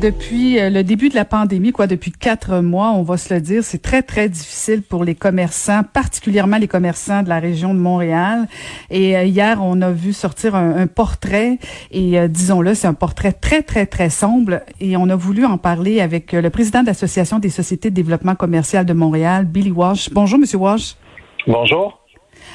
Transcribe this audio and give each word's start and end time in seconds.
Depuis 0.00 0.58
euh, 0.58 0.70
le 0.70 0.82
début 0.82 1.08
de 1.08 1.14
la 1.14 1.24
pandémie, 1.24 1.70
quoi, 1.70 1.86
depuis 1.86 2.10
quatre 2.10 2.60
mois, 2.60 2.90
on 2.90 3.02
va 3.02 3.16
se 3.16 3.32
le 3.32 3.40
dire, 3.40 3.62
c'est 3.62 3.80
très 3.80 4.02
très 4.02 4.28
difficile 4.28 4.82
pour 4.82 5.04
les 5.04 5.14
commerçants, 5.14 5.82
particulièrement 5.84 6.58
les 6.58 6.66
commerçants 6.66 7.22
de 7.22 7.28
la 7.28 7.38
région 7.38 7.74
de 7.74 7.78
Montréal. 7.78 8.48
Et 8.90 9.16
euh, 9.16 9.24
hier, 9.24 9.60
on 9.62 9.80
a 9.82 9.92
vu 9.92 10.12
sortir 10.12 10.56
un, 10.56 10.88
portrait, 10.88 11.58
et 11.92 12.18
euh, 12.18 12.28
disons-le, 12.28 12.74
c'est 12.74 12.88
un 12.88 12.94
portrait 12.94 13.32
très 13.32 13.62
très 13.62 13.86
très 13.86 14.10
sombre. 14.10 14.60
Et 14.80 14.96
on 14.96 15.08
a 15.08 15.16
voulu 15.16 15.44
en 15.44 15.58
parler 15.58 16.00
avec 16.00 16.32
le 16.32 16.50
président 16.50 16.82
de 16.82 16.86
l'association 16.86 17.38
des 17.38 17.50
sociétés 17.50 17.90
de 17.90 17.94
développement 17.94 18.34
commercial 18.34 18.84
de 18.84 18.92
Montréal, 18.92 19.44
Billy 19.44 19.70
Walsh. 19.70 20.10
Bonjour, 20.10 20.40
Monsieur 20.40 20.58
Walsh. 20.58 20.96
Bonjour. 21.46 22.00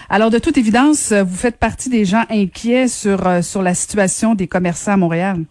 Alors, 0.09 0.29
de 0.29 0.39
toute 0.39 0.57
évidence, 0.57 1.13
vous 1.13 1.35
faites 1.35 1.57
partie 1.57 1.89
des 1.89 2.03
gens 2.03 2.23
inquiets 2.29 2.87
sur, 2.87 3.43
sur 3.43 3.61
la 3.61 3.73
situation 3.73 4.35
des 4.35 4.47
commerçants 4.47 4.93
à 4.93 4.97
Montréal. 4.97 5.45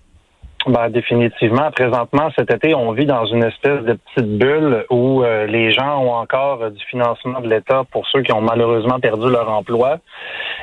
Ben, 0.67 0.91
définitivement. 0.91 1.71
Présentement, 1.71 2.31
cet 2.37 2.53
été, 2.53 2.75
on 2.75 2.93
vit 2.93 3.07
dans 3.07 3.25
une 3.27 3.45
espèce 3.45 3.83
de 3.85 3.95
petite 3.95 4.39
bulle 4.39 4.85
où 4.91 5.23
euh, 5.23 5.47
les 5.47 5.73
gens 5.73 6.03
ont 6.03 6.13
encore 6.13 6.63
euh, 6.63 6.71
du 6.71 6.85
financement 6.87 7.41
de 7.41 7.49
l'État 7.49 7.85
pour 7.91 8.07
ceux 8.09 8.23
qui 8.23 8.33
ont 8.33 8.41
malheureusement 8.41 8.99
perdu 8.99 9.31
leur 9.31 9.49
emploi. 9.51 9.99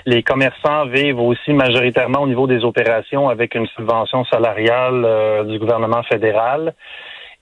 Les 0.05 0.21
commerçants 0.21 0.85
vivent 0.87 1.21
aussi 1.21 1.53
majoritairement 1.53 2.19
au 2.19 2.27
niveau 2.27 2.45
des 2.45 2.63
opérations 2.65 3.29
avec 3.29 3.55
une 3.55 3.67
subvention 3.67 4.25
salariale 4.25 5.47
du 5.47 5.57
gouvernement 5.57 6.03
fédéral. 6.03 6.73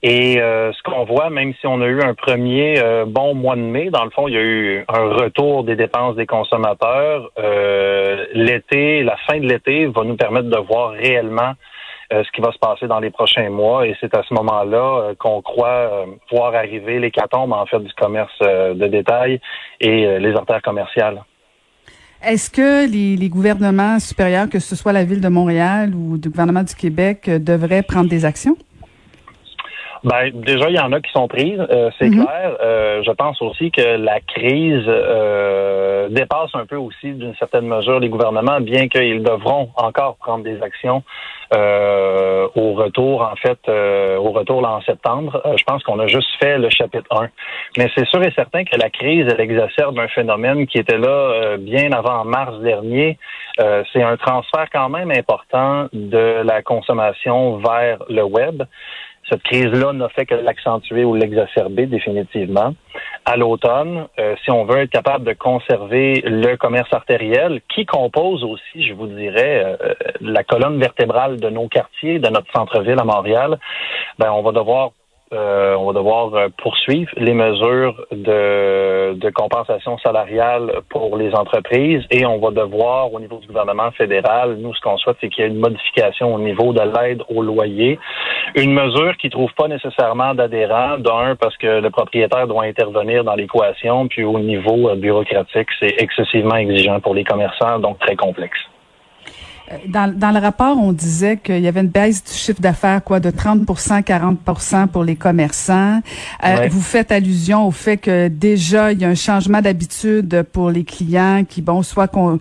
Et 0.05 0.41
euh, 0.41 0.73
ce 0.73 0.83
qu'on 0.83 1.05
voit, 1.05 1.29
même 1.29 1.53
si 1.61 1.65
on 1.65 1.81
a 1.81 1.85
eu 1.85 2.01
un 2.01 2.13
premier 2.13 2.77
euh, 2.77 3.05
bon 3.07 3.33
mois 3.33 3.55
de 3.55 3.61
mai, 3.61 3.89
dans 3.89 4.03
le 4.03 4.09
fond, 4.09 4.27
il 4.27 4.33
y 4.33 4.37
a 4.37 4.41
eu 4.41 4.85
un 4.89 5.13
retour 5.13 5.63
des 5.63 5.77
dépenses 5.77 6.17
des 6.17 6.25
consommateurs. 6.25 7.31
Euh, 7.39 8.25
l'été, 8.33 9.01
la 9.03 9.15
fin 9.25 9.39
de 9.39 9.47
l'été 9.47 9.85
va 9.85 10.03
nous 10.03 10.17
permettre 10.17 10.49
de 10.49 10.57
voir 10.57 10.91
réellement 10.91 11.53
ce 12.11 12.29
qui 12.31 12.41
va 12.41 12.51
se 12.51 12.57
passer 12.57 12.87
dans 12.87 12.99
les 12.99 13.09
prochains 13.09 13.49
mois. 13.49 13.87
Et 13.87 13.95
c'est 13.99 14.15
à 14.15 14.23
ce 14.23 14.33
moment-là 14.33 15.13
qu'on 15.19 15.41
croit 15.41 16.05
voir 16.31 16.55
arriver 16.55 16.99
l'hécatombe, 16.99 17.53
en 17.53 17.65
fait, 17.65 17.79
du 17.79 17.93
commerce 17.93 18.37
de 18.39 18.87
détail 18.87 19.39
et 19.79 20.19
les 20.19 20.35
artères 20.35 20.61
commerciales. 20.61 21.23
Est-ce 22.23 22.49
que 22.49 22.89
les, 22.89 23.17
les, 23.17 23.29
gouvernements 23.29 23.99
supérieurs, 23.99 24.47
que 24.49 24.59
ce 24.59 24.77
soit 24.77 24.93
la 24.93 25.03
ville 25.03 25.19
de 25.19 25.27
Montréal 25.27 25.93
ou 25.93 26.13
le 26.13 26.29
gouvernement 26.29 26.63
du 26.63 26.73
Québec, 26.73 27.29
devraient 27.29 27.83
prendre 27.83 28.09
des 28.09 28.23
actions? 28.23 28.55
Ben, 30.03 30.31
déjà, 30.33 30.69
il 30.69 30.75
y 30.75 30.79
en 30.79 30.91
a 30.91 30.99
qui 30.99 31.11
sont 31.13 31.29
prises, 31.29 31.65
euh, 31.71 31.89
c'est 31.97 32.09
mhm. 32.09 32.25
clair. 32.25 32.57
Euh, 32.61 33.01
je 33.03 33.11
pense 33.11 33.41
aussi 33.41 33.71
que 33.71 33.81
la 33.81 34.19
crise 34.19 34.83
euh, 34.85 36.09
dépasse 36.09 36.53
un 36.55 36.65
peu 36.65 36.75
aussi, 36.75 37.13
d'une 37.13 37.35
certaine 37.35 37.67
mesure, 37.67 38.01
les 38.01 38.09
gouvernements, 38.09 38.59
bien 38.59 38.89
qu'ils 38.89 39.23
devront 39.23 39.69
encore 39.77 40.17
prendre 40.17 40.43
des 40.43 40.61
actions 40.61 41.03
au 42.55 42.73
retour, 42.73 43.21
en 43.21 43.35
fait, 43.35 43.59
au 43.69 44.31
retour 44.31 44.63
là, 44.63 44.71
en 44.71 44.81
septembre. 44.81 45.39
je 45.55 45.63
pense 45.63 45.83
qu'on 45.83 45.99
a 45.99 46.07
juste 46.07 46.29
fait 46.39 46.57
le 46.57 46.71
chapitre 46.71 47.05
1. 47.11 47.27
Mais 47.77 47.91
c'est 47.95 48.07
sûr 48.07 48.23
et 48.23 48.31
certain 48.31 48.63
que 48.63 48.75
la 48.75 48.89
crise, 48.89 49.27
elle 49.31 49.39
exacerbe 49.39 49.99
un 49.99 50.07
phénomène 50.07 50.65
qui 50.65 50.79
était 50.79 50.97
là 50.97 51.57
bien 51.59 51.91
avant 51.91 52.25
mars 52.25 52.59
dernier. 52.61 53.19
c'est 53.59 54.01
un 54.01 54.17
transfert 54.17 54.65
quand 54.73 54.89
même 54.89 55.11
important 55.11 55.89
de 55.93 56.41
la 56.43 56.63
consommation 56.63 57.57
vers 57.57 57.99
le 58.09 58.23
web. 58.23 58.63
Cette 59.29 59.43
crise-là 59.43 59.93
n'a 59.93 60.09
fait 60.09 60.25
que 60.25 60.35
l'accentuer 60.35 61.05
ou 61.05 61.15
l'exacerber 61.15 61.85
définitivement. 61.85 62.75
À 63.25 63.37
l'automne, 63.37 64.07
euh, 64.19 64.35
si 64.43 64.51
on 64.51 64.65
veut 64.65 64.79
être 64.79 64.89
capable 64.89 65.23
de 65.23 65.33
conserver 65.33 66.21
le 66.25 66.55
commerce 66.57 66.91
artériel, 66.91 67.61
qui 67.73 67.85
compose 67.85 68.43
aussi, 68.43 68.85
je 68.85 68.93
vous 68.93 69.07
dirais, 69.07 69.77
euh, 69.81 69.93
la 70.19 70.43
colonne 70.43 70.77
vertébrale 70.77 71.39
de 71.39 71.49
nos 71.49 71.67
quartiers, 71.69 72.19
de 72.19 72.27
notre 72.27 72.51
centre-ville 72.53 72.99
à 72.99 73.05
Montréal, 73.05 73.59
ben 74.19 74.31
on 74.31 74.41
va 74.41 74.51
devoir 74.51 74.91
euh, 75.31 75.75
on 75.75 75.87
va 75.87 75.93
devoir 75.93 76.33
euh, 76.35 76.49
poursuivre 76.57 77.09
les 77.17 77.33
mesures 77.33 78.05
de, 78.11 79.13
de, 79.13 79.29
compensation 79.31 79.97
salariale 79.97 80.81
pour 80.89 81.17
les 81.17 81.33
entreprises 81.33 82.03
et 82.11 82.25
on 82.25 82.37
va 82.39 82.51
devoir, 82.51 83.11
au 83.11 83.19
niveau 83.19 83.37
du 83.37 83.47
gouvernement 83.47 83.89
fédéral, 83.91 84.57
nous, 84.59 84.75
ce 84.75 84.81
qu'on 84.81 84.97
souhaite, 84.97 85.17
c'est 85.21 85.29
qu'il 85.29 85.43
y 85.43 85.47
ait 85.47 85.49
une 85.49 85.59
modification 85.59 86.35
au 86.35 86.39
niveau 86.39 86.71
de 86.73 86.81
l'aide 86.81 87.23
au 87.29 87.41
loyer. 87.41 87.97
Une 88.55 88.73
mesure 88.73 89.17
qui 89.17 89.29
trouve 89.29 89.51
pas 89.53 89.67
nécessairement 89.67 90.35
d'adhérents, 90.35 90.97
d'un, 90.99 91.35
parce 91.35 91.57
que 91.57 91.79
le 91.79 91.89
propriétaire 91.89 92.47
doit 92.47 92.65
intervenir 92.65 93.23
dans 93.23 93.35
l'équation, 93.35 94.07
puis 94.07 94.23
au 94.23 94.39
niveau 94.39 94.89
euh, 94.89 94.95
bureaucratique, 94.95 95.69
c'est 95.79 95.95
excessivement 95.97 96.57
exigeant 96.57 96.99
pour 96.99 97.15
les 97.15 97.23
commerçants, 97.23 97.79
donc 97.79 97.97
très 97.99 98.15
complexe. 98.15 98.59
Dans, 99.87 100.13
dans, 100.13 100.31
le 100.31 100.39
rapport, 100.39 100.77
on 100.77 100.91
disait 100.91 101.37
qu'il 101.37 101.61
y 101.61 101.67
avait 101.67 101.79
une 101.79 101.87
baisse 101.87 102.23
du 102.23 102.33
chiffre 102.33 102.61
d'affaires 102.61 103.03
quoi 103.03 103.19
de 103.19 103.29
30 103.31 103.65
40 104.05 104.91
pour 104.91 105.03
les 105.03 105.15
commerçants. 105.15 106.01
Euh, 106.43 106.67
vous 106.69 106.81
faites 106.81 107.11
allusion 107.11 107.65
au 107.65 107.71
fait 107.71 107.97
que 107.97 108.27
déjà 108.27 108.91
il 108.91 108.99
y 108.99 109.05
a 109.05 109.09
un 109.09 109.15
changement 109.15 109.61
d'habitude 109.61 110.43
pour 110.51 110.69
les 110.69 110.83
clients 110.83 111.45
qui 111.47 111.61
bon 111.61 111.81
soit 111.81 112.07
qu'on 112.07 112.39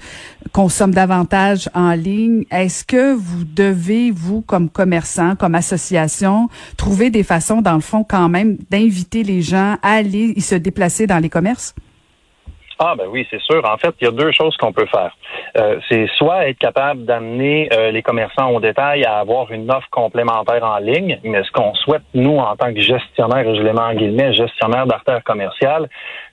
consomment 0.53 0.95
davantage 0.95 1.69
en 1.75 1.93
ligne. 1.93 2.45
Est-ce 2.51 2.85
que 2.85 3.15
vous 3.15 3.45
devez 3.45 4.11
vous 4.11 4.41
comme 4.43 4.69
commerçant, 4.69 5.37
comme 5.37 5.55
association, 5.55 6.49
trouver 6.77 7.11
des 7.11 7.23
façons 7.23 7.63
dans 7.63 7.75
le 7.75 7.81
fond 7.81 8.05
quand 8.05 8.29
même 8.29 8.57
d'inviter 8.71 9.23
les 9.23 9.43
gens 9.43 9.77
à 9.83 9.93
aller 9.93 10.39
se 10.41 10.57
déplacer 10.57 11.07
dans 11.07 11.19
les 11.19 11.31
commerces? 11.31 11.75
Ah 12.85 12.97
ben 12.99 13.07
oui, 13.09 13.25
c'est 13.31 13.41
sûr. 13.41 13.63
En 13.65 13.77
fait, 13.77 13.95
il 14.01 14.07
y 14.07 14.09
a 14.09 14.11
deux 14.11 14.33
choses 14.33 14.57
qu'on 14.57 14.73
peut 14.73 14.87
faire. 14.87 15.17
Euh, 15.57 15.79
c'est 15.89 16.09
soit 16.17 16.49
être 16.49 16.59
capable 16.59 17.05
d'amener 17.05 17.69
euh, 17.73 17.93
les 17.93 18.03
commerçants 18.03 18.51
au 18.51 18.59
détail 18.59 19.05
à 19.05 19.19
avoir 19.19 19.53
une 19.53 19.71
offre 19.71 19.87
complémentaire 19.93 20.65
en 20.65 20.79
ligne, 20.79 21.21
mais 21.23 21.45
ce 21.45 21.53
qu'on 21.53 21.75
souhaite, 21.75 22.03
nous, 22.13 22.39
en 22.39 22.57
tant 22.57 22.75
que 22.75 22.81
gestionnaire, 22.81 23.45
je 23.55 23.63
l'ai 23.63 23.73
mis 23.73 23.79
en 23.79 23.95
guillemets, 23.95 24.35
gestionnaire 24.35 24.89
d'artères 24.89 25.23
commerciales, 25.23 25.89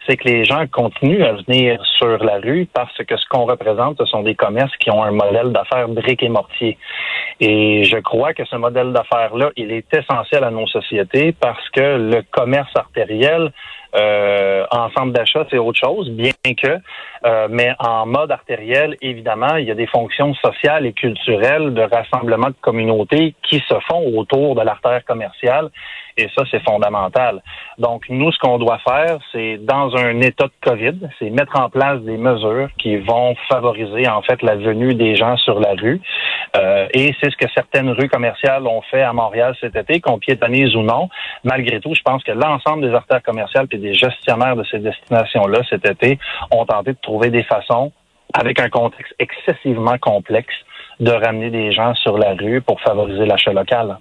c'est 0.07 0.17
que 0.17 0.27
les 0.27 0.43
gens 0.43 0.65
continuent 0.71 1.23
à 1.23 1.33
venir 1.33 1.85
sur 1.99 2.17
la 2.23 2.39
rue 2.39 2.67
parce 2.73 2.97
que 2.97 3.16
ce 3.16 3.25
qu'on 3.29 3.45
représente, 3.45 3.99
ce 3.99 4.05
sont 4.05 4.23
des 4.23 4.33
commerces 4.33 4.75
qui 4.77 4.89
ont 4.89 5.03
un 5.03 5.11
modèle 5.11 5.51
d'affaires 5.51 5.87
brique 5.87 6.23
et 6.23 6.29
mortier. 6.29 6.79
Et 7.39 7.83
je 7.83 7.97
crois 7.97 8.33
que 8.33 8.43
ce 8.45 8.55
modèle 8.55 8.91
d'affaires-là, 8.91 9.51
il 9.55 9.71
est 9.71 9.93
essentiel 9.93 10.43
à 10.43 10.49
nos 10.49 10.66
sociétés 10.66 11.31
parce 11.31 11.69
que 11.69 11.97
le 12.11 12.23
commerce 12.31 12.75
artériel, 12.75 13.51
en 13.94 14.89
centre 14.91 15.11
d'achat, 15.11 15.45
c'est 15.50 15.57
autre 15.57 15.79
chose, 15.79 16.09
bien 16.09 16.31
que, 16.44 16.77
euh, 17.25 17.47
mais 17.50 17.74
en 17.80 18.06
mode 18.06 18.31
artériel, 18.31 18.96
évidemment, 19.02 19.56
il 19.56 19.66
y 19.66 19.72
a 19.72 19.75
des 19.75 19.88
fonctions 19.88 20.34
sociales 20.35 20.85
et 20.85 20.94
culturelles 20.94 21.74
de 21.74 21.81
rassemblement 21.81 22.47
de 22.47 22.56
communautés 22.62 23.35
qui 23.44 23.59
se 23.68 23.75
font 23.90 24.18
autour 24.18 24.56
de 24.56 24.62
l'artère 24.62 25.03
commerciale. 25.06 25.69
Et 26.18 26.28
ça, 26.35 26.44
c'est 26.52 26.62
fondamental. 26.63 27.41
Donc, 27.78 28.03
nous, 28.09 28.29
ce 28.34 28.40
qu'on 28.40 28.58
doit 28.58 28.79
faire, 28.79 29.20
c'est 29.32 29.58
dans 29.58 29.96
un 29.96 30.20
état 30.20 30.47
de 30.47 30.70
COVID, 30.70 31.08
c'est 31.17 31.29
mettre 31.29 31.58
en 31.58 31.70
place 31.70 32.02
des 32.02 32.17
mesures 32.17 32.67
qui 32.78 32.97
vont 32.97 33.35
favoriser, 33.49 34.05
en 34.09 34.22
fait, 34.22 34.41
la 34.41 34.55
venue 34.55 34.96
des 34.96 35.16
gens 35.16 35.38
sur 35.38 35.61
la 35.61 35.76
rue. 35.76 36.02
Euh, 36.58 36.88
et 36.93 37.16
c'est 37.22 37.29
ce 37.32 37.38
que 37.38 37.49
certaines 37.53 37.90
rues 37.91 38.09
commerciales 38.09 38.67
ont 38.67 38.82
fait 38.82 39.02
à 39.02 39.14
Montréal 39.14 39.55
cet 39.61 39.78
été, 39.78 40.02
qu'on 40.02 40.20
piétonise 40.20 40.76
ou 40.76 40.82
non. 40.82 41.08
Malgré 41.46 41.79
tout, 41.79 41.93
je 41.93 42.02
pense 42.02 42.22
que 42.23 42.32
l'ensemble 42.32 42.90
des 42.90 42.93
artères 42.93 43.23
commerciales 43.23 43.67
et 43.72 43.78
des 43.78 43.93
gestionnaires 43.93 44.58
de 44.58 44.66
ces 44.66 44.79
destinations-là 44.79 45.61
cet 45.70 45.85
été 45.90 46.20
ont 46.52 46.66
tenté 46.66 46.91
de 46.93 46.97
trouver 47.09 47.32
des 47.32 47.44
façons, 47.44 47.91
avec 48.34 48.59
un 48.59 48.70
contexte 48.70 49.14
excessivement 49.17 49.97
complexe, 49.97 50.53
de 51.00 51.11
ramener 51.11 51.50
des 51.50 51.72
gens 51.72 51.96
sur 51.96 52.17
la 52.20 52.35
rue 52.35 52.61
pour 52.61 52.79
favoriser 52.82 53.26
l'achat 53.26 53.52
local. 53.52 53.97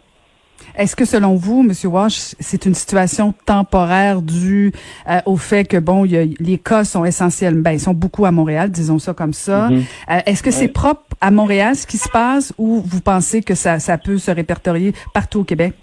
Est-ce 0.76 0.94
que 0.94 1.04
selon 1.04 1.36
vous, 1.36 1.60
M. 1.60 1.72
Walsh, 1.90 2.34
c'est 2.40 2.66
une 2.66 2.74
situation 2.74 3.32
temporaire 3.46 4.20
due 4.20 4.72
euh, 5.08 5.20
au 5.24 5.36
fait 5.36 5.64
que 5.64 5.78
bon, 5.78 6.04
y 6.04 6.16
a, 6.18 6.24
les 6.40 6.58
cas 6.58 6.84
sont 6.84 7.04
essentiels, 7.04 7.54
ben 7.54 7.72
ils 7.72 7.80
sont 7.80 7.94
beaucoup 7.94 8.26
à 8.26 8.32
Montréal, 8.32 8.70
disons 8.70 8.98
ça 8.98 9.14
comme 9.14 9.32
ça. 9.32 9.68
Mm-hmm. 9.68 9.84
Euh, 10.10 10.20
est-ce 10.26 10.42
que 10.42 10.50
c'est 10.50 10.68
propre 10.68 11.02
à 11.20 11.30
Montréal 11.30 11.76
ce 11.76 11.86
qui 11.86 11.96
se 11.96 12.08
passe 12.08 12.52
ou 12.58 12.82
vous 12.84 13.00
pensez 13.00 13.42
que 13.42 13.54
ça, 13.54 13.78
ça 13.78 13.96
peut 13.96 14.18
se 14.18 14.32
répertorier 14.32 14.92
partout 15.14 15.40
au 15.40 15.44
Québec? 15.44 15.74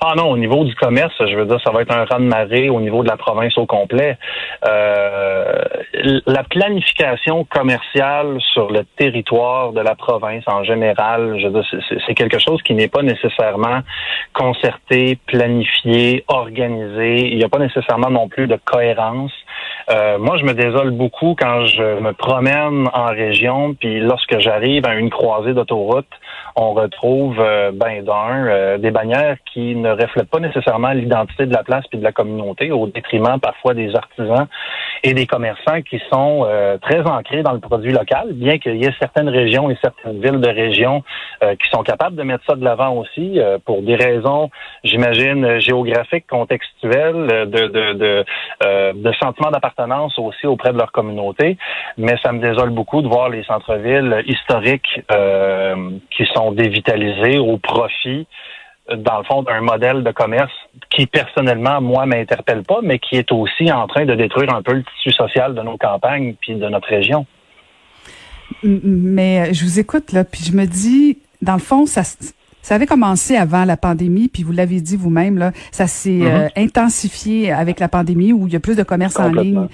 Ah 0.00 0.14
non, 0.16 0.30
au 0.30 0.36
niveau 0.36 0.64
du 0.64 0.74
commerce, 0.76 1.14
je 1.18 1.34
veux 1.34 1.44
dire, 1.44 1.60
ça 1.64 1.72
va 1.72 1.82
être 1.82 1.92
un 1.92 2.04
raz 2.04 2.18
de 2.18 2.24
marée 2.24 2.70
au 2.70 2.80
niveau 2.80 3.02
de 3.02 3.08
la 3.08 3.16
province 3.16 3.58
au 3.58 3.66
complet. 3.66 4.16
Euh, 4.64 5.64
la 6.26 6.44
planification 6.44 7.44
commerciale 7.44 8.38
sur 8.52 8.70
le 8.70 8.84
territoire 8.96 9.72
de 9.72 9.80
la 9.80 9.96
province 9.96 10.44
en 10.46 10.62
général, 10.62 11.40
je 11.40 11.48
veux 11.48 11.60
dire, 11.60 11.82
c'est 12.06 12.14
quelque 12.14 12.38
chose 12.38 12.62
qui 12.62 12.74
n'est 12.74 12.88
pas 12.88 13.02
nécessairement 13.02 13.80
concerté, 14.34 15.18
planifié, 15.26 16.24
organisé. 16.28 17.28
Il 17.32 17.36
n'y 17.36 17.44
a 17.44 17.48
pas 17.48 17.58
nécessairement 17.58 18.10
non 18.10 18.28
plus 18.28 18.46
de 18.46 18.58
cohérence. 18.64 19.32
Euh, 19.90 20.18
moi, 20.18 20.36
je 20.36 20.44
me 20.44 20.52
désole 20.52 20.90
beaucoup 20.90 21.34
quand 21.38 21.66
je 21.66 22.00
me 22.00 22.12
promène 22.12 22.88
en 22.92 23.06
région, 23.06 23.74
puis 23.74 24.00
lorsque 24.00 24.38
j'arrive 24.38 24.86
à 24.86 24.94
une 24.94 25.10
croisée 25.10 25.54
d'autoroute, 25.54 26.06
on 26.56 26.74
retrouve 26.74 27.36
euh, 27.40 27.70
ben 27.72 28.04
d'un 28.04 28.46
euh, 28.46 28.78
des 28.78 28.90
bannières 28.90 29.36
qui 29.52 29.74
ne 29.74 29.87
reflètent 29.90 30.30
pas 30.30 30.40
nécessairement 30.40 30.92
l'identité 30.92 31.46
de 31.46 31.52
la 31.52 31.62
place 31.62 31.84
puis 31.88 31.98
de 31.98 32.04
la 32.04 32.12
communauté, 32.12 32.70
au 32.70 32.86
détriment 32.86 33.38
parfois 33.40 33.74
des 33.74 33.94
artisans 33.94 34.46
et 35.02 35.14
des 35.14 35.26
commerçants 35.26 35.82
qui 35.82 36.00
sont 36.10 36.46
très 36.82 37.00
ancrés 37.02 37.42
dans 37.42 37.52
le 37.52 37.60
produit 37.60 37.92
local, 37.92 38.32
bien 38.32 38.58
qu'il 38.58 38.76
y 38.76 38.84
ait 38.84 38.94
certaines 38.98 39.28
régions 39.28 39.70
et 39.70 39.76
certaines 39.80 40.20
villes 40.20 40.40
de 40.40 40.48
région 40.48 41.02
qui 41.40 41.68
sont 41.70 41.82
capables 41.82 42.16
de 42.16 42.22
mettre 42.22 42.44
ça 42.48 42.56
de 42.56 42.64
l'avant 42.64 42.94
aussi 42.94 43.38
pour 43.64 43.82
des 43.82 43.94
raisons, 43.94 44.50
j'imagine, 44.82 45.60
géographiques, 45.60 46.26
contextuelles, 46.26 47.48
de 47.50 47.68
de 47.68 47.92
de, 47.92 48.24
de 48.92 49.12
sentiment 49.22 49.50
d'appartenance 49.50 50.18
aussi 50.18 50.46
auprès 50.46 50.72
de 50.72 50.78
leur 50.78 50.92
communauté. 50.92 51.56
Mais 51.96 52.16
ça 52.22 52.32
me 52.32 52.40
désole 52.40 52.70
beaucoup 52.70 53.02
de 53.02 53.08
voir 53.08 53.28
les 53.28 53.44
centres-villes 53.44 54.22
historiques 54.26 55.00
euh, 55.12 55.90
qui 56.10 56.26
sont 56.34 56.52
dévitalisés 56.52 57.38
au 57.38 57.58
profit 57.58 58.26
dans 58.96 59.18
le 59.18 59.24
fond, 59.24 59.42
d'un 59.42 59.60
modèle 59.60 60.02
de 60.02 60.10
commerce 60.10 60.52
qui, 60.90 61.06
personnellement, 61.06 61.80
moi, 61.80 62.06
m'interpelle 62.06 62.62
pas, 62.62 62.80
mais 62.82 62.98
qui 62.98 63.16
est 63.16 63.30
aussi 63.32 63.70
en 63.70 63.86
train 63.86 64.06
de 64.06 64.14
détruire 64.14 64.54
un 64.54 64.62
peu 64.62 64.72
le 64.72 64.84
tissu 64.84 65.12
social 65.12 65.54
de 65.54 65.62
nos 65.62 65.76
campagnes 65.76 66.34
puis 66.40 66.54
de 66.54 66.68
notre 66.68 66.88
région. 66.88 67.26
Mais 68.62 69.52
je 69.52 69.64
vous 69.64 69.78
écoute, 69.78 70.12
là, 70.12 70.24
puis 70.24 70.42
je 70.42 70.56
me 70.56 70.64
dis, 70.64 71.18
dans 71.42 71.52
le 71.52 71.60
fond, 71.60 71.86
ça, 71.86 72.02
ça 72.62 72.74
avait 72.74 72.86
commencé 72.86 73.36
avant 73.36 73.64
la 73.64 73.76
pandémie, 73.76 74.28
puis 74.28 74.42
vous 74.42 74.52
l'avez 74.52 74.80
dit 74.80 74.96
vous-même, 74.96 75.38
là, 75.38 75.52
ça 75.70 75.86
s'est 75.86 76.10
mm-hmm. 76.10 76.44
euh, 76.44 76.48
intensifié 76.56 77.52
avec 77.52 77.80
la 77.80 77.88
pandémie 77.88 78.32
où 78.32 78.46
il 78.46 78.52
y 78.52 78.56
a 78.56 78.60
plus 78.60 78.76
de 78.76 78.82
commerce 78.82 79.18
en 79.18 79.30
ligne. 79.30 79.68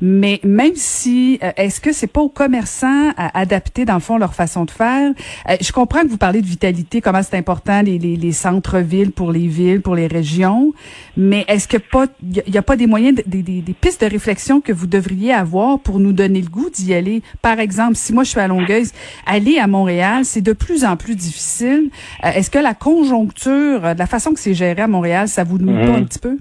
Mais 0.00 0.40
même 0.44 0.74
si, 0.74 1.38
euh, 1.42 1.50
est-ce 1.56 1.80
que 1.80 1.92
c'est 1.92 2.06
pas 2.06 2.20
aux 2.20 2.28
commerçants 2.28 3.10
à 3.16 3.38
adapter 3.38 3.84
dans 3.84 3.94
le 3.94 4.00
fond 4.00 4.18
leur 4.18 4.34
façon 4.34 4.64
de 4.64 4.70
faire? 4.70 5.12
Euh, 5.48 5.56
Je 5.60 5.72
comprends 5.72 6.02
que 6.02 6.08
vous 6.08 6.16
parlez 6.16 6.42
de 6.42 6.46
vitalité, 6.46 7.00
comment 7.00 7.22
c'est 7.22 7.36
important 7.36 7.82
les, 7.82 7.98
les, 7.98 8.16
les 8.16 8.32
centres-villes 8.32 9.12
pour 9.12 9.32
les 9.32 9.46
villes, 9.46 9.80
pour 9.80 9.94
les 9.94 10.06
régions. 10.06 10.72
Mais 11.16 11.44
est-ce 11.48 11.68
que 11.68 11.78
pas, 11.78 12.06
il 12.22 12.54
y, 12.54 12.58
a 12.58 12.62
pas 12.62 12.76
des 12.76 12.86
moyens, 12.86 13.16
des, 13.26 13.42
des, 13.42 13.60
des, 13.60 13.72
pistes 13.72 14.02
de 14.02 14.10
réflexion 14.10 14.60
que 14.60 14.72
vous 14.72 14.86
devriez 14.86 15.32
avoir 15.32 15.78
pour 15.78 15.98
nous 15.98 16.12
donner 16.12 16.40
le 16.40 16.48
goût 16.48 16.70
d'y 16.70 16.94
aller? 16.94 17.22
Par 17.42 17.58
exemple, 17.58 17.96
si 17.96 18.12
moi 18.12 18.24
je 18.24 18.30
suis 18.30 18.40
à 18.40 18.48
Longueuil, 18.48 18.86
aller 19.26 19.58
à 19.58 19.66
Montréal, 19.66 20.24
c'est 20.24 20.42
de 20.42 20.52
plus 20.52 20.84
en 20.84 20.96
plus 20.96 21.16
difficile. 21.16 21.90
Euh, 22.24 22.32
est-ce 22.32 22.50
que 22.50 22.58
la 22.58 22.74
conjoncture, 22.74 23.80
la 23.96 24.06
façon 24.06 24.32
que 24.32 24.40
c'est 24.40 24.54
géré 24.54 24.82
à 24.82 24.88
Montréal, 24.88 25.28
ça 25.28 25.44
vous 25.44 25.58
nuit 25.58 25.74
pas 25.74 25.92
mhm. 25.92 25.94
un 25.94 26.04
petit 26.04 26.18
peu? 26.18 26.38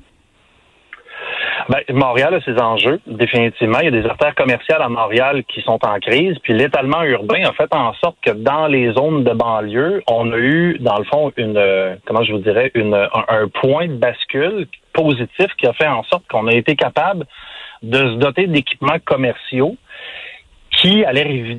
Ben, 1.70 1.80
Montréal 1.94 2.34
a 2.36 2.42
ses 2.42 2.60
enjeux, 2.62 3.00
définitivement. 3.08 3.80
Il 3.80 3.86
y 3.86 3.88
a 3.88 4.02
des 4.02 4.08
artères 4.08 4.36
commerciales 4.36 4.82
à 4.82 4.90
Montréal 4.90 5.44
qui 5.46 5.62
sont 5.62 5.80
en 5.84 6.00
crise. 6.00 6.38
Puis 6.44 6.54
l'étalement 6.54 7.04
urbain 7.04 7.44
a 7.44 7.54
fait 7.54 7.74
en 7.74 7.94
sorte 7.96 8.18
que 8.22 8.32
dans 8.32 8.68
les 8.68 8.92
zones 8.94 9.24
de 9.24 9.34
banlieue, 9.34 10.04
on 10.08 10.32
a 10.32 10.38
eu, 10.38 10.78
dans 10.80 10.98
le 10.98 11.06
fond, 11.06 11.32
une 11.38 11.60
comment 12.06 12.24
je 12.24 12.34
vous 12.34 12.40
dirais, 12.40 12.72
une, 12.76 12.94
un, 12.94 13.48
point 13.48 13.88
de 13.88 13.96
bascule 13.96 14.68
positif 14.94 15.48
qui 15.58 15.68
a 15.68 15.74
fait 15.74 15.88
en 15.88 16.04
sorte 16.04 16.26
qu'on 16.28 16.48
a 16.48 16.54
été 16.54 16.76
capable 16.76 17.26
de 17.82 17.98
se 17.98 18.16
doter 18.16 18.48
d'équipements 18.48 19.00
commerciaux 19.04 19.76
qui 20.72 21.04
allait 21.04 21.58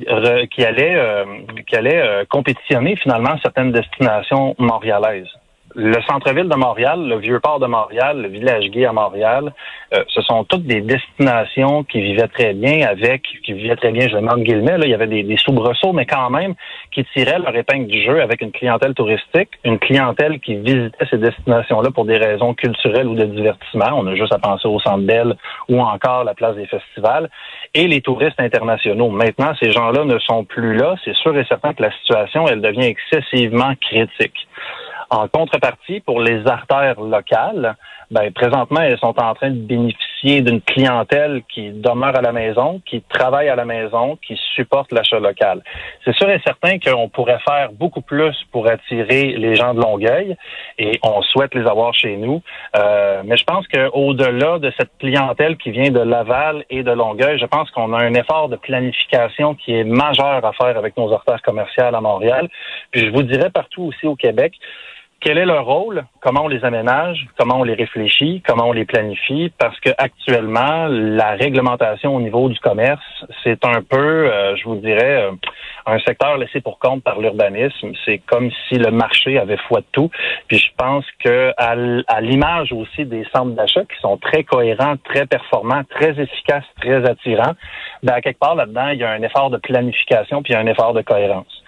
qui 0.51 0.63
allait 0.63 0.95
euh, 0.95 1.25
qui 1.67 1.75
allait 1.75 2.01
euh, 2.01 2.25
compétitionner 2.29 2.95
finalement 2.95 3.37
certaines 3.41 3.71
destinations 3.71 4.55
montréalaises 4.57 5.29
le 5.75 6.01
centre-ville 6.09 6.49
de 6.49 6.55
Montréal, 6.55 7.07
le 7.07 7.17
vieux 7.17 7.39
port 7.39 7.59
de 7.59 7.67
Montréal, 7.67 8.21
le 8.21 8.29
village 8.29 8.65
gay 8.69 8.85
à 8.85 8.93
Montréal, 8.93 9.53
euh, 9.93 10.03
ce 10.07 10.21
sont 10.21 10.43
toutes 10.43 10.63
des 10.63 10.81
destinations 10.81 11.83
qui 11.83 12.01
vivaient 12.01 12.27
très 12.27 12.53
bien 12.53 12.87
avec, 12.87 13.23
qui 13.43 13.53
vivaient 13.53 13.75
très 13.75 13.91
bien, 13.91 14.07
je 14.07 14.15
demande 14.15 14.43
guillemets, 14.43 14.77
là, 14.77 14.85
il 14.85 14.89
y 14.89 14.93
avait 14.93 15.07
des, 15.07 15.23
des 15.23 15.37
soubresauts, 15.37 15.93
mais 15.93 16.05
quand 16.05 16.29
même, 16.29 16.55
qui 16.91 17.05
tiraient 17.13 17.39
leur 17.39 17.55
épingle 17.55 17.87
du 17.87 18.03
jeu 18.03 18.21
avec 18.21 18.41
une 18.41 18.51
clientèle 18.51 18.93
touristique, 18.93 19.49
une 19.63 19.79
clientèle 19.79 20.39
qui 20.39 20.55
visitait 20.55 21.05
ces 21.09 21.17
destinations-là 21.17 21.91
pour 21.91 22.05
des 22.05 22.17
raisons 22.17 22.53
culturelles 22.53 23.07
ou 23.07 23.15
de 23.15 23.25
divertissement. 23.25 23.91
On 23.93 24.07
a 24.07 24.15
juste 24.15 24.33
à 24.33 24.39
penser 24.39 24.67
au 24.67 24.79
Centre 24.79 25.05
Bell 25.05 25.35
ou 25.69 25.79
encore 25.79 26.23
la 26.23 26.33
place 26.33 26.55
des 26.55 26.65
festivals. 26.65 27.29
Et 27.73 27.87
les 27.87 28.01
touristes 28.01 28.39
internationaux. 28.39 29.09
Maintenant, 29.09 29.53
ces 29.61 29.71
gens-là 29.71 30.05
ne 30.05 30.17
sont 30.19 30.43
plus 30.43 30.75
là. 30.75 30.95
C'est 31.03 31.15
sûr 31.15 31.37
et 31.37 31.45
certain 31.45 31.73
que 31.73 31.83
la 31.83 31.91
situation, 31.91 32.47
elle 32.47 32.61
devient 32.61 32.85
excessivement 32.85 33.73
critique. 33.81 34.47
En 35.09 35.27
contrepartie, 35.27 36.01
pour 36.01 36.21
les 36.21 36.45
artères 36.47 36.99
locales, 36.99 37.75
ben, 38.09 38.31
présentement, 38.31 38.81
elles 38.81 38.97
sont 38.99 39.19
en 39.19 39.33
train 39.33 39.49
de 39.49 39.59
bénéficier 39.59 40.41
d'une 40.41 40.61
clientèle 40.61 41.43
qui 41.53 41.71
demeure 41.71 42.15
à 42.15 42.21
la 42.21 42.31
maison, 42.31 42.81
qui 42.85 43.01
travaille 43.01 43.49
à 43.49 43.55
la 43.55 43.65
maison, 43.65 44.17
qui 44.25 44.39
supporte 44.55 44.91
l'achat 44.91 45.19
local. 45.19 45.61
C'est 46.05 46.15
sûr 46.15 46.29
et 46.29 46.41
certain 46.45 46.79
qu'on 46.79 47.09
pourrait 47.09 47.39
faire 47.45 47.71
beaucoup 47.73 48.01
plus 48.01 48.35
pour 48.51 48.67
attirer 48.67 49.35
les 49.37 49.55
gens 49.55 49.73
de 49.73 49.81
Longueuil 49.81 50.37
et 50.77 50.99
on 51.03 51.21
souhaite 51.21 51.53
les 51.53 51.67
avoir 51.67 51.93
chez 51.93 52.15
nous. 52.15 52.41
Euh, 52.77 53.21
mais 53.25 53.35
je 53.35 53.43
pense 53.43 53.67
qu'au-delà 53.67 54.59
de 54.59 54.71
cette 54.77 54.91
clientèle 54.99 55.57
qui 55.57 55.71
vient 55.71 55.91
de 55.91 55.99
Laval 55.99 56.63
et 56.69 56.83
de 56.83 56.91
Longueuil, 56.91 57.37
je 57.39 57.45
pense 57.45 57.69
qu'on 57.71 57.93
a 57.93 58.01
un 58.01 58.13
effort 58.13 58.47
de 58.47 58.55
planification 58.55 59.55
qui 59.55 59.73
est 59.73 59.83
majeur 59.83 60.45
à 60.45 60.53
faire 60.53 60.77
avec 60.77 60.95
nos 60.97 61.13
artères 61.13 61.41
commerciales 61.41 61.95
à 61.95 62.01
Montréal. 62.01 62.47
Puis 62.91 63.05
je 63.05 63.11
vous 63.11 63.23
dirais 63.23 63.49
partout 63.49 63.83
aussi 63.83 64.07
au 64.07 64.15
Québec, 64.15 64.53
quel 65.19 65.37
est 65.37 65.45
leur 65.45 65.65
rôle, 65.65 66.05
comment 66.21 66.43
on 66.45 66.47
les 66.47 66.63
aménage, 66.63 67.27
comment 67.37 67.59
on 67.59 67.63
les 67.63 67.73
réfléchit, 67.73 68.43
comment 68.45 68.65
on 68.69 68.71
les 68.71 68.85
planifie, 68.85 69.51
parce 69.57 69.79
que 69.79 69.89
actuellement, 69.97 70.87
la 70.87 71.31
réglementation 71.31 72.15
au 72.15 72.21
niveau 72.21 72.49
du 72.49 72.59
commerce, 72.59 73.01
c'est 73.43 73.65
un 73.65 73.81
peu, 73.81 74.31
euh, 74.31 74.55
je 74.55 74.63
vous 74.65 74.75
dirais, 74.75 75.23
euh, 75.23 75.31
un 75.87 75.99
secteur 75.99 76.37
laissé 76.37 76.61
pour 76.61 76.79
compte 76.79 77.03
par 77.03 77.19
l'urbanisme. 77.19 77.93
C'est 78.05 78.19
comme 78.19 78.51
si 78.67 78.75
le 78.75 78.91
marché 78.91 79.39
avait 79.39 79.57
foi 79.67 79.79
de 79.79 79.85
tout. 79.91 80.11
Puis 80.47 80.59
je 80.59 80.69
pense 80.77 81.05
que 81.23 81.51
à, 81.57 81.75
l'image 82.21 82.71
aussi 82.73 83.05
des 83.05 83.25
centres 83.33 83.55
d'achat 83.55 83.81
qui 83.85 83.99
sont 84.01 84.17
très 84.17 84.43
cohérents, 84.43 84.95
très 85.05 85.25
performants, 85.25 85.83
très 85.89 86.19
efficaces, 86.19 86.65
très 86.81 87.09
attirants, 87.09 87.53
ben 88.03 88.13
à 88.13 88.21
quelque 88.21 88.39
part 88.39 88.55
là-dedans, 88.55 88.89
il 88.89 88.99
y 88.99 89.03
a 89.03 89.11
un 89.11 89.21
effort 89.21 89.49
de 89.49 89.57
planification 89.57 90.43
puis 90.43 90.55
un 90.55 90.67
effort 90.67 90.93
de 90.93 91.01
cohérence. 91.01 91.63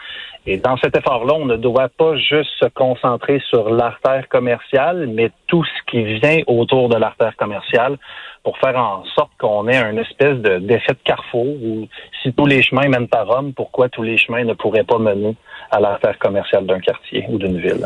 Et 0.45 0.57
dans 0.57 0.77
cet 0.77 0.95
effort-là, 0.95 1.33
on 1.33 1.45
ne 1.45 1.57
doit 1.57 1.89
pas 1.89 2.15
juste 2.15 2.51
se 2.59 2.65
concentrer 2.65 3.41
sur 3.49 3.69
l'artère 3.69 4.27
commerciale, 4.29 5.07
mais 5.07 5.31
tout 5.47 5.63
ce 5.63 5.91
qui 5.91 6.03
vient 6.19 6.39
autour 6.47 6.89
de 6.89 6.95
l'artère 6.95 7.35
commerciale 7.35 7.97
pour 8.43 8.57
faire 8.57 8.77
en 8.77 9.03
sorte 9.15 9.31
qu'on 9.37 9.67
ait 9.67 9.77
un 9.77 9.97
espèce 9.97 10.37
d'effet 10.37 10.93
de, 10.93 10.99
carrefour 11.03 11.45
où 11.45 11.87
si 12.23 12.33
tous 12.33 12.45
les 12.45 12.63
chemins 12.63 12.87
mènent 12.87 13.07
à 13.11 13.23
Rome, 13.23 13.53
pourquoi 13.53 13.89
tous 13.89 14.03
les 14.03 14.17
chemins 14.17 14.43
ne 14.43 14.53
pourraient 14.53 14.85
pas 14.85 14.97
mener 14.97 15.35
à 15.71 15.79
l'artère 15.79 16.17
commerciale 16.17 16.65
d'un 16.65 16.79
quartier 16.79 17.25
ou 17.29 17.37
d'une 17.37 17.59
ville? 17.59 17.85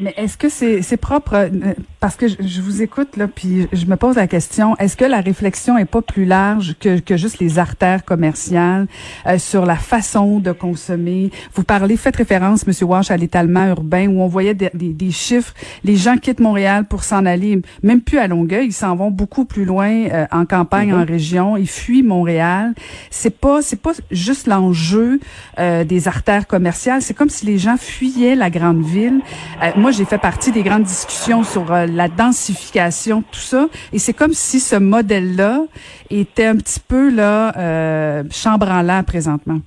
Mais 0.00 0.14
est-ce 0.16 0.36
que 0.36 0.48
c'est 0.48 0.82
c'est 0.82 0.96
propre? 0.96 1.34
Euh, 1.34 1.74
parce 1.98 2.14
que 2.14 2.28
je, 2.28 2.60
vous 2.60 2.82
écoute 2.82 3.16
là 3.16 3.26
puis 3.26 3.66
je 3.72 3.86
me 3.86 3.96
pose 3.96 4.14
la 4.14 4.28
question 4.28 4.76
est-ce 4.76 4.96
que 4.96 5.04
la 5.04 5.20
réflexion 5.20 5.76
est 5.76 5.84
pas 5.84 6.02
plus 6.02 6.24
large 6.24 6.76
que 6.78 7.00
que 7.00 7.16
juste 7.16 7.40
les 7.40 7.58
artères 7.58 8.04
commerciales 8.04 8.86
euh, 9.26 9.38
sur 9.38 9.66
la 9.66 9.74
façon 9.74 10.38
de 10.38 10.52
consommer? 10.52 11.30
Vous 11.54 11.64
parlez 11.64 11.96
faites 11.96 12.16
référence 12.16 12.66
monsieur 12.66 12.86
Walsh 12.86 13.10
à 13.10 13.16
l'étalement 13.16 13.66
urbain 13.66 14.06
où 14.06 14.20
on 14.20 14.28
voyait 14.28 14.54
des, 14.54 14.70
des, 14.72 15.10
chiffres. 15.10 15.52
Les 15.82 15.96
gens 15.96 16.16
quittent 16.16 16.40
Montréal 16.40 16.84
pour 16.84 17.02
s'en 17.02 17.26
aller 17.26 17.60
même 17.82 18.00
plus 18.00 18.18
à 18.18 18.28
Longueuil 18.28 18.66
ils 18.66 18.72
s'en 18.72 18.94
vont 18.94 19.10
beaucoup 19.10 19.44
plus 19.44 19.64
loin 19.64 19.90
euh, 19.90 20.26
en 20.30 20.44
campagne 20.46 20.94
en 20.94 21.02
mm-hmm. 21.02 21.08
région. 21.08 21.56
Ils 21.56 21.68
fuient 21.68 22.04
Montréal. 22.04 22.74
C'est 23.10 23.36
pas 23.36 23.62
c'est 23.62 23.80
pas 23.80 23.92
juste 24.12 24.46
l'enjeu 24.46 25.18
des 25.58 26.08
artères 26.08 26.46
commerciales. 26.46 27.02
C'est 27.02 27.14
comme 27.14 27.30
si 27.30 27.44
les 27.44 27.58
gens 27.58 27.76
fuyaient 27.76 28.36
la 28.36 28.50
grande 28.50 28.84
ville. 28.84 29.20
Moi, 29.76 29.87
j'ai 29.90 30.04
fait 30.04 30.18
partie 30.18 30.52
des 30.52 30.62
grandes 30.62 30.82
discussions 30.82 31.42
sur 31.42 31.72
euh, 31.72 31.86
la 31.86 32.08
densification, 32.08 33.22
tout 33.22 33.38
ça. 33.38 33.66
Et 33.92 33.98
c'est 33.98 34.12
comme 34.12 34.32
si 34.32 34.60
ce 34.60 34.76
modèle-là 34.76 35.60
était 36.10 36.46
un 36.46 36.56
petit 36.56 36.80
peu 36.80 37.14
là 37.14 37.52
euh, 37.56 38.22
chambranlant 38.30 39.02
présentement. 39.02 39.58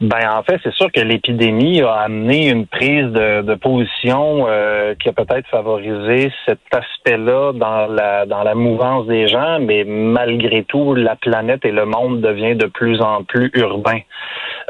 Ben 0.00 0.28
en 0.36 0.42
fait, 0.42 0.58
c'est 0.64 0.74
sûr 0.74 0.90
que 0.90 1.00
l'épidémie 1.00 1.80
a 1.80 1.92
amené 1.92 2.48
une 2.48 2.66
prise 2.66 3.06
de, 3.12 3.54
position 3.54 4.46
euh, 4.48 4.96
qui 5.00 5.08
a 5.08 5.12
peut-être 5.12 5.46
favorisé 5.48 6.32
cet 6.44 6.58
aspect-là 6.72 7.52
dans 7.52 7.86
la 7.86 8.26
dans 8.26 8.42
la 8.42 8.56
mouvance 8.56 9.06
des 9.06 9.28
gens, 9.28 9.60
mais 9.60 9.84
malgré 9.84 10.64
tout, 10.64 10.94
la 10.94 11.14
planète 11.14 11.64
et 11.64 11.70
le 11.70 11.86
monde 11.86 12.20
deviennent 12.20 12.58
de 12.58 12.66
plus 12.66 13.00
en 13.00 13.22
plus 13.22 13.52
urbains. 13.54 14.00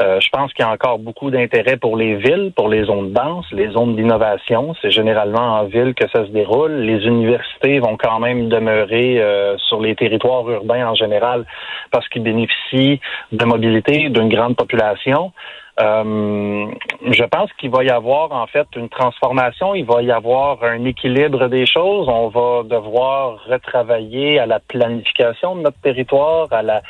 Euh, 0.01 0.21
je 0.21 0.29
pense 0.31 0.53
qu'il 0.53 0.65
y 0.65 0.69
a 0.69 0.71
encore 0.71 0.99
beaucoup 0.99 1.31
d'intérêt 1.31 1.77
pour 1.77 1.97
les 1.97 2.17
villes, 2.17 2.53
pour 2.55 2.69
les 2.69 2.85
zones 2.85 3.13
denses, 3.13 3.47
les 3.53 3.71
zones 3.71 3.97
d'innovation. 3.97 4.75
C'est 4.81 4.91
généralement 4.91 5.59
en 5.59 5.65
ville 5.65 5.95
que 5.95 6.09
ça 6.09 6.25
se 6.25 6.31
déroule. 6.31 6.73
Les 6.73 7.07
universités 7.07 7.79
vont 7.79 7.97
quand 7.97 8.21
même 8.21 8.49
demeurer 8.49 9.21
euh, 9.21 9.57
sur 9.59 9.81
les 9.81 9.95
territoires 9.95 10.49
urbains 10.49 10.87
en 10.87 10.95
général 10.95 11.45
parce 11.91 12.09
qu'ils 12.09 12.23
bénéficient 12.23 13.01
de 13.33 13.45
mobilité 13.45 14.09
d'une 14.09 14.29
grande 14.29 14.57
population. 14.57 15.33
Euh, 15.81 16.67
je 17.11 17.25
pense 17.25 17.51
qu'il 17.55 17.71
va 17.71 17.83
y 17.83 17.89
avoir 17.89 18.31
en 18.33 18.47
fait 18.47 18.67
une 18.77 18.91
transformation, 18.91 19.75
il 19.75 19.87
va 19.87 20.03
y 20.03 20.13
avoir 20.13 20.63
un 20.65 20.85
équilibre 20.85 21.49
des 21.49 21.65
choses. 21.65 22.09
On 22.09 22.29
va 22.29 22.63
devoir 22.65 23.39
retravailler 23.49 24.39
à 24.39 24.47
la 24.47 24.61
planification 24.61 25.57
de 25.57 25.63
notre 25.63 25.81
territoire, 25.81 26.49
à 26.51 26.63
la 26.63 26.83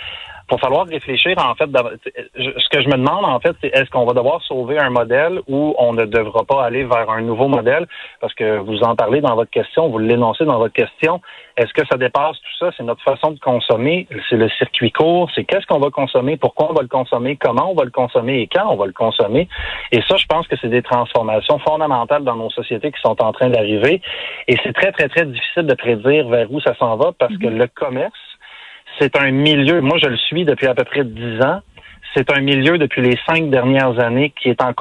va 0.52 0.58
falloir 0.58 0.86
réfléchir 0.86 1.36
en 1.38 1.54
fait. 1.54 1.68
Ce 2.36 2.68
que 2.68 2.82
je 2.82 2.88
me 2.88 2.96
demande 2.96 3.24
en 3.24 3.40
fait, 3.40 3.54
c'est 3.60 3.68
est-ce 3.68 3.90
qu'on 3.90 4.04
va 4.04 4.12
devoir 4.12 4.42
sauver 4.42 4.78
un 4.78 4.90
modèle 4.90 5.40
ou 5.48 5.74
on 5.78 5.92
ne 5.92 6.04
devra 6.04 6.44
pas 6.44 6.64
aller 6.64 6.84
vers 6.84 7.10
un 7.10 7.22
nouveau 7.22 7.48
modèle? 7.48 7.86
Parce 8.20 8.34
que 8.34 8.58
vous 8.58 8.82
en 8.82 8.94
parlez 8.96 9.20
dans 9.20 9.34
votre 9.34 9.50
question, 9.50 9.88
vous 9.88 9.98
l'énoncez 9.98 10.44
dans 10.44 10.58
votre 10.58 10.74
question. 10.74 11.20
Est-ce 11.56 11.72
que 11.72 11.86
ça 11.86 11.98
dépasse 11.98 12.36
tout 12.40 12.56
ça? 12.58 12.70
C'est 12.76 12.82
notre 12.82 13.02
façon 13.02 13.32
de 13.32 13.38
consommer, 13.38 14.06
c'est 14.28 14.36
le 14.36 14.48
circuit 14.50 14.90
court, 14.90 15.30
c'est 15.34 15.44
qu'est-ce 15.44 15.66
qu'on 15.66 15.80
va 15.80 15.90
consommer, 15.90 16.36
pourquoi 16.36 16.70
on 16.70 16.74
va 16.74 16.82
le 16.82 16.88
consommer, 16.88 17.36
comment 17.36 17.70
on 17.70 17.74
va 17.74 17.84
le 17.84 17.90
consommer? 17.90 18.40
Et 18.40 18.46
quand 18.46 18.68
on 18.70 18.76
va 18.76 18.86
le 18.86 18.92
consommer? 18.92 19.48
Et 19.90 20.00
ça, 20.08 20.16
je 20.16 20.26
pense 20.26 20.46
que 20.48 20.56
c'est 20.60 20.68
des 20.68 20.82
transformations 20.82 21.58
fondamentales 21.58 22.24
dans 22.24 22.36
nos 22.36 22.50
sociétés 22.50 22.90
qui 22.90 23.00
sont 23.00 23.20
en 23.22 23.32
train 23.32 23.50
d'arriver. 23.50 24.00
Et 24.48 24.56
c'est 24.62 24.72
très 24.72 24.92
très 24.92 25.08
très 25.08 25.26
difficile 25.26 25.66
de 25.66 25.74
prédire 25.74 26.28
vers 26.28 26.50
où 26.50 26.60
ça 26.60 26.74
s'en 26.76 26.96
va 26.96 27.12
parce 27.18 27.36
que 27.36 27.46
mm-hmm. 27.46 27.58
le 27.58 27.66
commerce 27.68 28.31
c'est 28.98 29.16
un 29.16 29.30
milieu, 29.30 29.80
moi 29.80 29.98
je 30.02 30.08
le 30.08 30.16
suis 30.16 30.44
depuis 30.44 30.66
à 30.66 30.74
peu 30.74 30.84
près 30.84 31.04
dix 31.04 31.40
ans, 31.42 31.60
c'est 32.14 32.30
un 32.30 32.40
milieu 32.40 32.78
depuis 32.78 33.02
les 33.02 33.18
cinq 33.26 33.50
dernières 33.50 33.98
années 33.98 34.32
qui 34.40 34.48
est 34.48 34.62
en, 34.62 34.72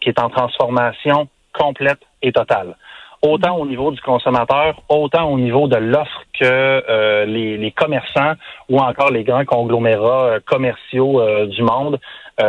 qui 0.00 0.08
est 0.08 0.20
en 0.20 0.30
transformation 0.30 1.28
complète 1.52 2.00
et 2.22 2.32
totale. 2.32 2.76
Autant 3.22 3.56
au 3.56 3.66
niveau 3.66 3.90
du 3.90 4.00
consommateur, 4.02 4.82
autant 4.88 5.30
au 5.30 5.38
niveau 5.38 5.68
de 5.68 5.76
l'offre 5.76 6.22
que 6.38 6.44
euh, 6.44 7.24
les, 7.24 7.72
commerçants 7.72 8.34
ou 8.68 8.78
encore 8.78 9.10
les 9.10 9.24
grands 9.24 9.44
conglomérats 9.44 10.26
euh, 10.26 10.40
commerciaux 10.44 11.20
euh, 11.20 11.46
du 11.46 11.62
monde 11.62 11.98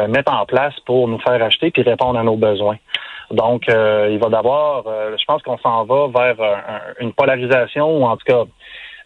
mettent 0.10 0.30
en 0.30 0.46
place 0.46 0.74
pour 0.86 1.08
nous 1.08 1.18
faire 1.20 1.42
acheter 1.42 1.72
puis 1.72 1.82
répondre 1.82 2.20
à 2.20 2.24
nos 2.24 2.36
besoins. 2.36 2.76
Donc, 3.32 3.68
il 3.70 4.20
va 4.20 4.28
d'abord, 4.28 4.84
je 4.86 5.24
pense 5.26 5.42
qu'on 5.44 5.58
s'en 5.60 5.86
va 5.86 6.08
vers 6.08 6.36
une 7.00 7.14
polarisation 7.14 7.98
ou 7.98 8.04
en 8.04 8.18
tout 8.18 8.26
cas 8.26 8.44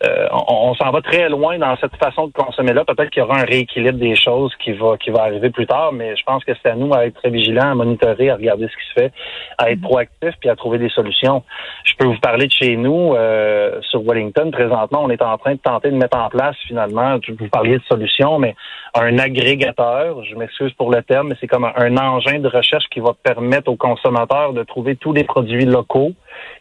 euh, 0.03 0.27
on, 0.31 0.74
s'en 0.75 0.89
va 0.89 1.01
très 1.01 1.29
loin 1.29 1.60
dans 1.60 1.75
cette 1.77 1.96
façon 1.98 2.27
de 2.27 2.34
consommer-là. 2.34 2.86
Peut-être 2.86 3.12
qu'il 3.12 3.22
y 3.22 3.24
aura 3.24 3.39
un 3.39 3.46
rééquilibre 3.46 4.00
des 4.00 4.15
choses 4.15 4.51
qui 4.55 4.72
va 4.72 4.98
qui 4.98 5.12
va 5.12 5.24
arriver 5.24 5.50
plus 5.51 5.67
tard, 5.67 5.91
mais 5.93 6.15
je 6.15 6.24
pense 6.24 6.43
que 6.43 6.53
c'est 6.62 6.70
à 6.70 6.75
nous 6.75 6.93
à 6.93 7.05
être 7.05 7.15
très 7.15 7.29
vigilants, 7.29 7.72
à 7.72 7.75
monitorer, 7.75 8.29
à 8.31 8.36
regarder 8.36 8.67
ce 8.67 8.75
qui 8.75 8.88
se 8.89 9.01
fait, 9.01 9.13
à 9.58 9.70
être 9.70 9.79
mm-hmm. 9.79 9.81
proactif 9.81 10.31
puis 10.39 10.50
à 10.50 10.55
trouver 10.55 10.79
des 10.79 10.89
solutions. 10.89 11.43
Je 11.84 11.93
peux 11.96 12.08
vous 12.08 12.20
parler 12.20 12.48
de 12.48 12.51
chez 12.51 12.75
nous 12.77 13.13
euh, 13.13 13.79
sur 13.81 14.01
Wellington. 14.01 14.50
Présentement, 14.51 15.03
on 15.03 15.10
est 15.10 15.22
en 15.22 15.38
train 15.38 15.53
de 15.53 15.60
tenter 15.60 15.91
de 15.91 15.98
mettre 15.98 16.17
en 16.17 16.29
place 16.29 16.55
finalement. 16.67 17.17
Vous 17.39 17.50
parliez 17.50 17.77
de 17.77 17.84
solutions, 17.84 18.39
mais 18.39 18.55
un 18.96 19.20
agrégateur. 19.20 20.24
Je 20.24 20.36
m'excuse 20.36 20.74
pour 20.74 20.91
le 20.91 21.01
terme, 21.03 21.29
mais 21.29 21.36
c'est 21.39 21.48
comme 21.48 21.65
un 21.65 21.98
engin 21.98 22.39
de 22.39 22.48
recherche 22.48 22.86
qui 22.91 23.00
va 23.00 23.12
permettre 23.24 23.70
aux 23.70 23.75
consommateurs 23.75 24.53
de 24.53 24.63
trouver 24.63 24.96
tous 24.96 25.13
les 25.13 25.24
produits 25.24 25.65
locaux 25.65 26.13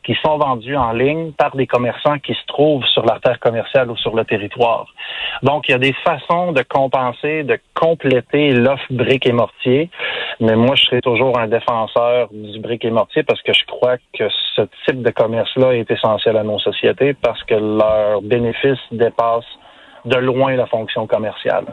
qui 0.04 0.16
sont 0.22 0.38
vendus 0.38 0.76
en 0.76 0.92
ligne 0.92 1.32
par 1.32 1.56
des 1.56 1.66
commerçants 1.66 2.18
qui 2.18 2.34
se 2.34 2.46
trouvent 2.46 2.84
sur 2.86 3.04
l'artère 3.04 3.29
commerciale 3.38 3.90
ou 3.90 3.96
sur 3.96 4.14
le 4.14 4.24
territoire. 4.24 4.86
Donc, 5.42 5.68
il 5.68 5.72
y 5.72 5.74
a 5.74 5.78
des 5.78 5.94
façons 6.04 6.52
de 6.52 6.62
compenser, 6.62 7.44
de 7.44 7.58
compléter 7.74 8.50
l'offre 8.52 8.84
brique 8.90 9.26
et 9.26 9.32
mortier, 9.32 9.90
mais 10.40 10.56
moi, 10.56 10.74
je 10.74 10.84
serai 10.84 11.00
toujours 11.00 11.38
un 11.38 11.48
défenseur 11.48 12.28
du 12.32 12.58
brique 12.60 12.84
et 12.84 12.90
mortier 12.90 13.22
parce 13.22 13.42
que 13.42 13.52
je 13.52 13.64
crois 13.66 13.96
que 14.18 14.28
ce 14.56 14.62
type 14.86 15.02
de 15.02 15.10
commerce-là 15.10 15.74
est 15.74 15.90
essentiel 15.90 16.36
à 16.36 16.42
nos 16.42 16.58
sociétés 16.58 17.14
parce 17.14 17.42
que 17.44 17.54
leurs 17.54 18.22
bénéfices 18.22 18.78
dépassent 18.90 19.44
de 20.04 20.16
loin 20.16 20.56
la 20.56 20.66
fonction 20.66 21.06
commerciale. 21.06 21.66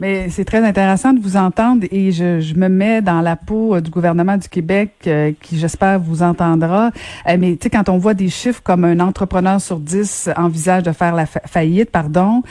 Mais 0.00 0.28
c'est 0.30 0.44
très 0.44 0.64
intéressant 0.64 1.12
de 1.12 1.20
vous 1.20 1.36
entendre 1.36 1.86
et 1.90 2.12
je, 2.12 2.54
me 2.54 2.68
mets 2.68 3.02
dans 3.02 3.20
la 3.20 3.36
peau 3.36 3.74
euh, 3.74 3.80
du 3.80 3.90
gouvernement 3.90 4.36
du 4.36 4.48
Québec 4.48 4.92
euh, 5.06 5.32
qui, 5.40 5.58
j'espère, 5.58 5.98
vous 5.98 6.22
entendra. 6.22 6.90
Euh, 7.28 7.36
mais 7.38 7.52
tu 7.56 7.64
sais, 7.64 7.70
quand 7.70 7.88
on 7.88 7.98
voit 7.98 8.14
des 8.14 8.28
chiffres 8.28 8.62
comme 8.62 8.84
un 8.84 9.00
entrepreneur 9.00 9.60
sur 9.60 9.78
dix 9.78 10.30
envisage 10.36 10.84
de 10.84 10.92
faire 10.92 11.14
la 11.14 11.26
faillite, 11.26 11.90
pardon, 11.90 12.42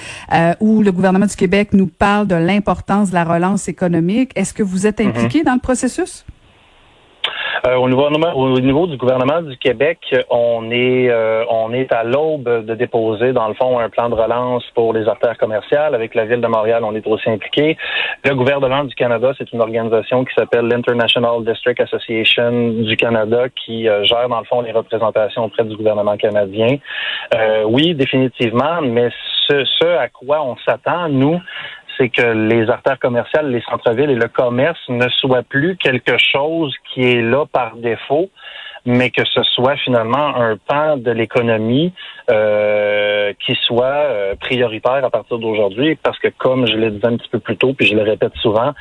ou 0.59 0.81
le 0.81 0.91
gouvernement 0.91 1.25
du 1.25 1.35
Québec 1.35 1.69
nous 1.73 1.87
parle 1.87 2.27
de 2.27 2.35
l'importance 2.35 3.09
de 3.09 3.15
la 3.15 3.23
relance 3.23 3.67
économique, 3.67 4.31
est-ce 4.35 4.53
que 4.53 4.63
vous 4.63 4.87
êtes 4.87 4.99
mm-hmm. 4.99 5.09
impliqué 5.09 5.43
dans 5.43 5.53
le 5.53 5.59
processus? 5.59 6.25
Euh, 7.65 7.75
au, 7.75 7.87
niveau, 7.87 8.09
au 8.09 8.59
niveau 8.59 8.87
du 8.87 8.97
gouvernement 8.97 9.41
du 9.41 9.55
Québec, 9.55 9.99
on 10.29 10.69
est 10.69 11.09
euh, 11.09 11.45
on 11.49 11.71
est 11.71 11.93
à 11.93 12.03
l'aube 12.03 12.65
de 12.65 12.75
déposer, 12.75 13.31
dans 13.31 13.47
le 13.47 13.53
fond, 13.53 13.79
un 13.79 13.87
plan 13.87 14.09
de 14.09 14.15
relance 14.15 14.65
pour 14.75 14.91
les 14.91 15.07
artères 15.07 15.37
commerciales. 15.37 15.95
Avec 15.95 16.13
la 16.13 16.25
ville 16.25 16.41
de 16.41 16.47
Montréal, 16.47 16.83
on 16.83 16.93
est 16.93 17.07
aussi 17.07 17.29
impliqué. 17.29 17.77
Le 18.25 18.35
gouvernement 18.35 18.83
du 18.83 18.93
Canada, 18.95 19.31
c'est 19.37 19.49
une 19.53 19.61
organisation 19.61 20.25
qui 20.25 20.33
s'appelle 20.35 20.65
l'International 20.65 21.45
District 21.45 21.79
Association 21.79 22.69
du 22.83 22.97
Canada 22.97 23.45
qui 23.49 23.87
euh, 23.87 24.03
gère, 24.03 24.27
dans 24.27 24.39
le 24.39 24.45
fond, 24.45 24.59
les 24.59 24.73
représentations 24.73 25.45
auprès 25.45 25.63
du 25.63 25.77
gouvernement 25.77 26.17
canadien. 26.17 26.77
oui, 27.65 27.95
définitivement, 27.95 28.81
mais 28.81 29.09
ce, 29.47 29.63
ce 29.63 29.87
à 29.97 30.09
quoi 30.09 30.43
on 30.43 30.57
s'attend, 30.65 31.07
nous, 31.07 31.39
c'est 31.97 32.09
que 32.09 32.21
les 32.21 32.69
artères 32.69 32.99
commerciales, 32.99 33.49
les 33.49 33.61
centres-villes 33.61 34.09
et 34.09 34.15
le 34.15 34.27
commerce 34.27 34.79
ne 34.89 35.07
soient 35.09 35.43
plus 35.43 35.77
quelque 35.77 36.17
chose 36.17 36.73
qui 36.93 37.01
est 37.03 37.21
là 37.21 37.45
par 37.45 37.75
défaut, 37.77 38.29
mais 38.85 39.09
que 39.09 39.23
ce 39.25 39.43
soit 39.43 39.77
finalement 39.77 40.35
un 40.35 40.57
pan 40.57 40.97
de 40.97 41.11
l'économie 41.11 41.93
euh, 42.29 43.33
qui 43.45 43.55
soit 43.65 43.85
euh, 43.85 44.35
prioritaire 44.35 45.03
à 45.03 45.09
partir 45.09 45.39
d'aujourd'hui, 45.39 45.95
parce 45.95 46.19
que 46.19 46.27
comme 46.37 46.67
je 46.67 46.75
l'ai 46.75 46.91
dit 46.91 46.99
un 47.03 47.17
petit 47.17 47.29
peu 47.29 47.39
plus 47.39 47.57
tôt, 47.57 47.73
puis 47.73 47.87
je 47.87 47.95
le 47.95 48.01
répète 48.01 48.33
souvent, 48.35 48.73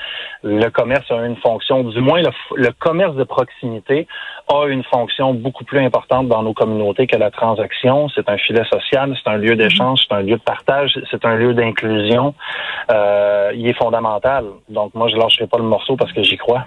le 0.42 0.68
commerce 0.70 1.08
a 1.10 1.24
une 1.24 1.36
fonction, 1.36 1.84
du 1.84 2.00
moins 2.00 2.22
le, 2.22 2.70
commerce 2.72 3.14
de 3.14 3.24
proximité 3.24 4.06
a 4.48 4.66
une 4.66 4.82
fonction 4.84 5.34
beaucoup 5.34 5.64
plus 5.64 5.78
importante 5.78 6.28
dans 6.28 6.42
nos 6.42 6.52
communautés 6.52 7.06
que 7.06 7.16
la 7.16 7.30
transaction. 7.30 8.08
C'est 8.08 8.28
un 8.28 8.38
filet 8.38 8.64
social, 8.64 9.16
c'est 9.22 9.30
un 9.30 9.36
lieu 9.36 9.56
d'échange, 9.56 10.00
c'est 10.08 10.14
un 10.14 10.22
lieu 10.22 10.36
de 10.36 10.42
partage, 10.42 10.98
c'est 11.10 11.24
un 11.24 11.36
lieu 11.36 11.54
d'inclusion. 11.54 12.34
Euh, 12.90 13.52
il 13.54 13.68
est 13.68 13.78
fondamental. 13.78 14.46
Donc 14.68 14.94
moi, 14.94 15.08
je 15.08 15.16
lâcherai 15.16 15.46
pas 15.46 15.58
le 15.58 15.64
morceau 15.64 15.96
parce 15.96 16.12
que 16.12 16.22
j'y 16.22 16.36
crois. 16.36 16.66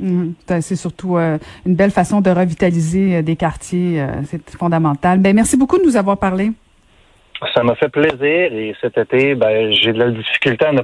Mhm. 0.00 0.34
C'est 0.60 0.76
surtout 0.76 1.16
euh, 1.16 1.38
une 1.66 1.74
belle 1.74 1.90
façon 1.90 2.20
de 2.20 2.30
revitaliser 2.30 3.16
euh, 3.16 3.22
des 3.22 3.36
quartiers. 3.36 4.00
Euh, 4.00 4.06
c'est 4.24 4.50
fondamental. 4.50 5.18
Ben, 5.18 5.34
merci 5.34 5.56
beaucoup 5.56 5.78
de 5.78 5.84
nous 5.84 5.96
avoir 5.96 6.18
parlé. 6.18 6.50
Ça 7.54 7.62
m'a 7.62 7.74
fait 7.74 7.88
plaisir 7.88 8.20
et 8.52 8.74
cet 8.80 8.96
été, 8.96 9.34
ben, 9.34 9.72
j'ai 9.72 9.92
de 9.92 9.98
la 9.98 10.10
difficulté 10.10 10.64
à 10.64 10.72
ne 10.72 10.82